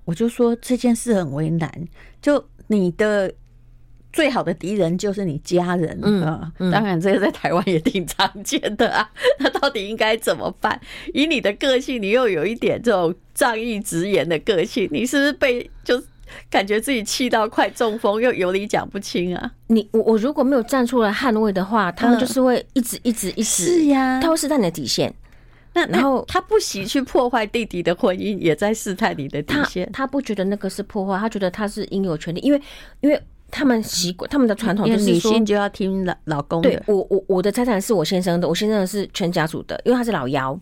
[0.06, 1.88] 我就说这件事很为难，
[2.22, 3.34] 就你的。
[4.13, 5.91] 最好的敌人就是你家人
[6.24, 6.52] 啊！
[6.58, 9.08] 嗯嗯、当然，这个在台湾也挺常见的啊。
[9.39, 10.80] 那到底应该怎么办？
[11.13, 16.02] 以你的个性，你又有一点这种仗义直言的个性，你是不是被就
[16.50, 19.52] 感觉自己气到快中风，又有理讲不清啊？
[19.67, 25.13] 你我我如果没有站出来捍卫的话，他们就是会一直一直一直是呀，他会试探你的底线。
[25.74, 29.86] 那然后他不惜去破坏弟弟的婚姻，也在试探你的底线。
[29.93, 32.60] 他他不觉得那个是破坏，他觉得他是应有权利，因为
[33.02, 33.22] 因为。
[33.49, 36.69] 他们习惯他们的传统就是女性就要听老老公的。
[36.69, 40.53] 对，我我我的财产是我先生的，我先生的是全家族的，因为他是老幺，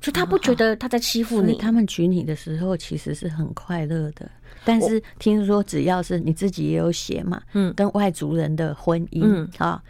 [0.00, 1.56] 所以他不觉得他在欺负你。
[1.58, 4.28] 他们娶你的时候其实是很快乐的，
[4.64, 9.82] 但是听说只要是你自己也有写嘛，嗯，跟外族人的婚姻，嗯啊，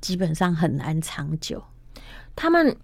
[0.00, 1.62] 基本上很难长久。
[2.34, 2.74] 他们，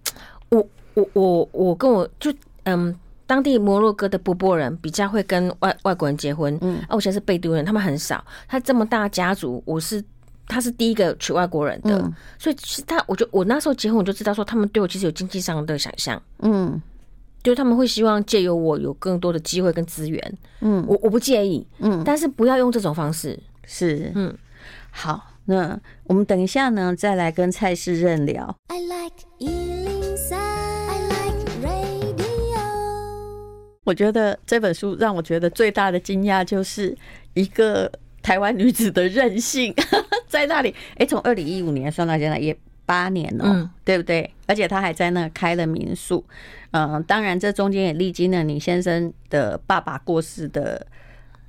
[0.49, 2.31] 我我我我跟我就
[2.63, 2.95] 嗯。
[3.27, 8.23] 当地摩洛哥的波波人比较会跟外外国人结婚，嗯，啊，我现在是贝都人，他们很少。
[8.47, 10.03] 他这么大家族，我是
[10.47, 16.79] 他是第一个娶外国人的，嗯、所以其实他，我就我那时候结婚，我就知道说他们对我其实有经济上的想象，嗯，
[17.41, 24.31] 就他们会希望借由我有更多的机会跟资源，嗯，我我不介意，嗯，但是不要用这种方式，是，嗯，
[24.91, 28.55] 好，那我们等一下呢，再来跟蔡世任聊。
[28.67, 29.25] I like
[33.85, 36.93] 我觉得这本书让我觉得最大的惊讶，就是
[37.33, 37.89] 一个
[38.21, 39.73] 台湾女子的任性
[40.27, 40.75] 在那里。
[40.97, 42.53] 哎，从二零一五年算到现在也
[42.85, 44.29] 八年了，嗯，对不对？
[44.45, 46.25] 而且她还在那开了民宿。
[46.71, 50.85] 嗯，当然这中间也历经了你先生的爸爸过世的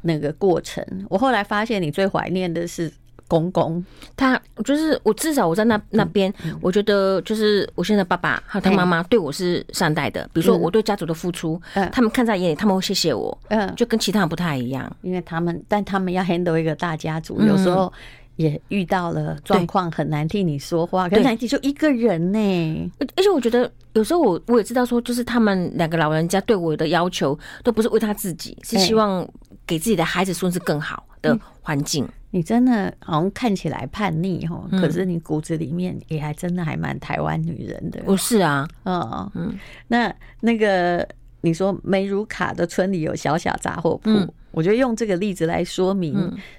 [0.02, 0.84] 那个过程。
[1.10, 2.92] 我后来发现，你最怀念的是。
[3.28, 3.84] 公公，
[4.16, 10.28] 他就是我，至少我在那那边，我觉得就是我现在爸爸还有他妈妈对我是善待的。
[10.32, 11.60] 比如说我对家族的付出，
[11.92, 13.36] 他们看在眼里，他们会谢谢我。
[13.48, 17.92] 嗯，就跟其他人不太一样，因为他们，但他们要 handle 一个大家族，有时候
[18.36, 21.08] 也遇到了状况，很难替你说话。
[21.08, 29.26] 很难替就一个人呢，而且我觉得有时候我我也知道说，就是他们两个老人家对我的要求都不是为他自己，是希望
[29.66, 32.06] 给自己的孩子孙子更好的环境。
[32.30, 38.02] 你真的好像看起来叛逆哦，可是你骨子里面也还真的还蛮台湾女人的。
[38.02, 39.30] 不是啊，嗯。
[39.34, 39.58] 嗯，
[39.88, 41.06] 那那个
[41.40, 44.10] 你说梅如卡的村里有小小杂货铺，
[44.50, 46.14] 我觉得用这个例子来说明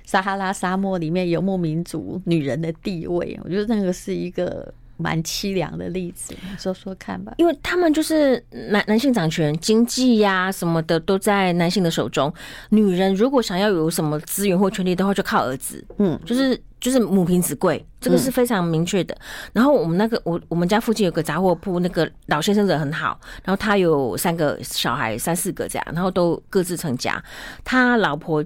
[0.05, 4.73] 撒哈拉沙漠里面游牧民族女人的地位，我觉得那个是一个。
[4.97, 7.33] 蛮凄凉的例子，说说看吧。
[7.37, 12.31] 因为他们就是男男性掌权，经济呀什么的都在男性的手中。
[12.69, 15.83] 女人如果想要有什么资源或权利的话，就靠儿子。
[15.97, 19.17] 嗯，就是就是母凭子贵，这个是非常明确的。
[19.53, 27.23] 然后我们那个我我们家附近有个杂货铺，那个老先生人很好，然后他有三个小孩，三四个这样，然后都各自成家。
[27.63, 28.43] 他老婆。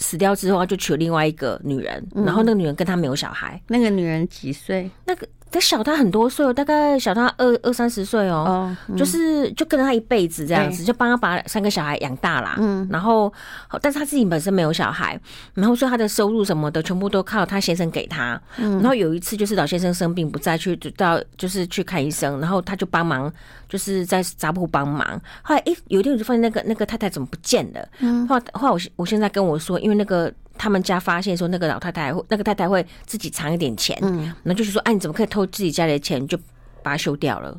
[0.00, 3.60] 死掉之后，他就娶了另外一个女人，然后那个女人跟他没有小孩。
[3.68, 4.90] 那个女人几岁？
[5.06, 12.56] 那个他小他很多岁哦，大概小他二二三十岁哦，就是就跟着他一辈子这样子，就帮他把三个小孩养大啦。
[12.58, 13.32] 嗯，然后
[13.80, 15.20] 但是他自己本身没有小孩，
[15.54, 18.40] 然后所以他的收入什么的全部都靠他先生给他。
[18.58, 23.32] 嗯，然后有一次就是老先生生病不在，去到就是去看医生，然后他就帮忙，
[23.68, 25.20] 就是在杂铺帮忙。
[25.42, 27.88] 后来诶，有一天我就发现那个那个太太怎么不见了？
[27.98, 30.32] 嗯，后来后来我我现在跟我说，因为那个。
[30.56, 36.36] 他们家发现说，那个老太太会，那个太太会自己藏一点钱，嗯，然后就是说，哎、啊，你怎么可以偷自己家里的钱，就
[36.82, 37.58] 把它休掉了？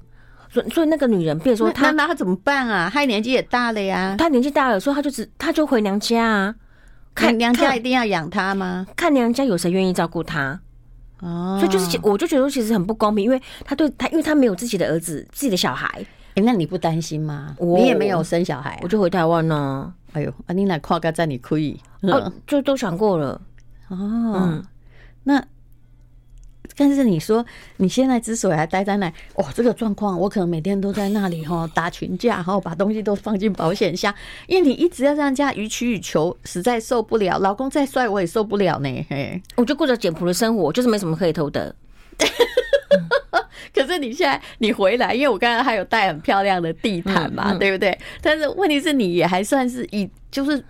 [0.49, 2.89] 所以，所以那个女人，比如说她，那她怎么办啊？
[2.93, 6.55] 她年纪也大了呀，她年纪大了，所以她就只，她就回娘家啊。
[7.15, 8.85] 看娘家一定要养她吗？
[8.95, 10.59] 看娘家有谁愿意照顾她？
[11.21, 15.87] 哦，所以就是，我就觉得其实很不公平，因为她对她，因为她没有自己的儿子，自己的小孩。
[16.33, 17.55] 哎、欸，那你不担心吗？
[17.59, 19.93] 你也没有生小孩、啊，我就回台湾呢。
[20.13, 23.41] 哎呦，啊，你来跨个在你可以，哦，就都想过了。
[23.89, 23.97] 哦，
[24.35, 24.65] 嗯，
[25.23, 25.43] 那
[26.77, 27.45] 但是你说
[27.77, 34.11] 你现在之所以还待在那，哦，这个状况，我可能每天都在那里哈 打群架，然后把东西都放进保险箱，
[34.47, 37.37] 因为你一直要这样家予取予求，实在受不了。
[37.37, 39.05] 老公再帅我也受不了呢。
[39.09, 41.75] 嘿，我就过着简朴的生活，就是没什么可以偷的。
[43.75, 47.95] 可是你现在你回来，因为我刚刚还有带很漂亮的地毯嘛，对不对？
[48.21, 50.63] 但是问题是你也还算是以就是。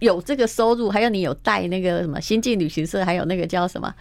[0.00, 3.92] 有这个收入，还有你有带那个什么星际旅行社，还有那个叫什么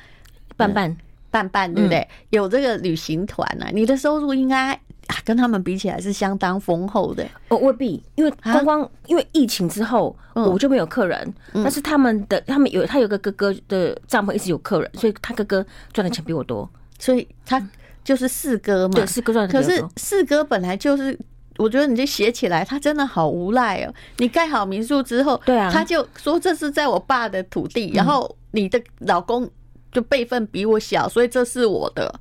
[0.57, 0.95] 伴伴
[1.31, 2.07] 伴伴，对不对？
[2.29, 4.79] 有这个旅行团呢，你的收入应该
[5.23, 7.25] 跟他们比起来是相当丰厚的。
[7.49, 11.33] 哦，未必，因为刚刚因为疫情之后，我就没有客人。
[11.53, 16.69] 但是他们的他们有他有个哥哥的帐篷一直有客人，所以他哥哥赚的钱比我多，
[16.99, 17.65] 所以他
[18.03, 18.95] 就是四哥嘛。
[18.95, 19.61] 对，四哥赚的钱。
[19.61, 21.17] 可是四哥本来就是。
[21.57, 23.93] 我觉得你就写起来，他真的好无赖哦！
[24.17, 29.49] 你盖好民宿之后，对啊，他就说这是在我爸的土地，然后你的老公
[29.91, 32.13] 就辈分比我小，所以这是我的。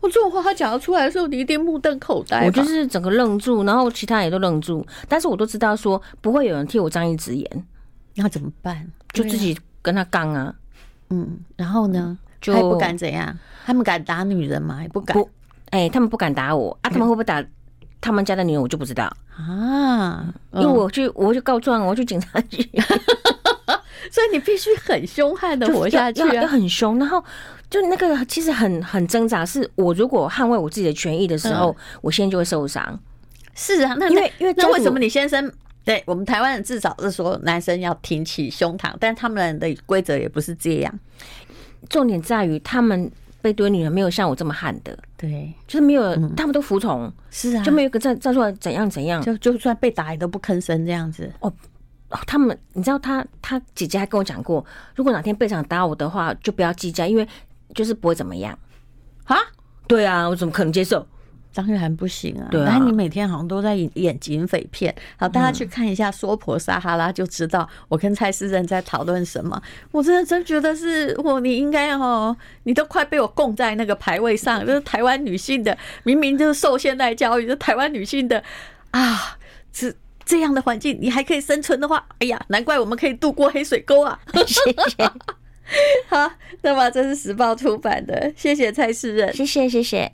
[0.00, 2.44] 我这种话他讲得出来的时候，你一定目瞪口呆。
[2.44, 7.66] 我就是整个愣住，然后其他人也都愣住，但是我都知道说不会有人替我张一只眼，
[8.16, 8.86] 那怎么办？
[9.12, 10.52] 就自己跟他杠啊。
[11.10, 13.38] 嗯，然后呢，就还不敢怎样？
[13.64, 14.82] 他们敢打女人吗？
[14.82, 15.16] 也不敢。
[15.70, 16.90] 哎，他们不敢打我啊？
[16.90, 17.42] 他们会不会打？
[18.02, 19.04] 他们家的女人我就不知道
[19.36, 22.60] 啊，因为我去，我去告状，我去警察局，
[24.10, 26.98] 所以你必须很凶悍的活下去，啊，要很凶。
[26.98, 27.24] 然后
[27.70, 32.98] 就那个其实很很挣扎，是我如果捍卫我自己的权益的时候，我现在就会受伤。
[33.54, 35.50] 是啊，那因为因为那为什么你先生
[35.84, 40.92] 对我们台湾人至少是说男生要挺起胸膛，但他们的规则也不是这样。
[41.88, 43.08] 重点在于他们。
[43.42, 51.30] 被堆女人没有像我这么悍的，对，就是没有，他们都服从，嗯、是啊，就没有一个站站出来怎样怎样，就就算被打也都不吭声这样子。
[51.40, 51.52] 哦，
[52.26, 54.64] 他们，你知道他他姐姐还跟我讲过，
[54.94, 57.26] 如果哪天被场打我的话，就不要计较，因为
[57.74, 58.56] 就是不会怎么样。
[59.24, 59.36] 啊？
[59.88, 61.06] 对啊，我怎么可能接受？
[61.54, 62.48] 当然不行啊！
[62.50, 64.94] 对啊，你每天好像都在演警匪片。
[65.16, 69.60] 好，大家去看一下《说婆撒哈拉》，就知道我跟蔡诗任在讨论什么。
[69.90, 74.64] 我真的真觉得是，我你应该哦，你都快被我供在那个排位上。
[74.66, 78.42] 就是台湾女性的，明明就是受现代教育，就台湾女性的
[78.90, 79.36] 啊，
[79.72, 79.92] 这
[80.24, 84.18] 这样的环境，你还可以生存的话，哎呀，难怪我们可以度过黑水沟啊！
[84.46, 85.10] 谢谢。
[86.08, 86.30] 好，
[86.62, 90.10] 那么这是时报出版的，谢谢蔡诗任，谢谢谢谢。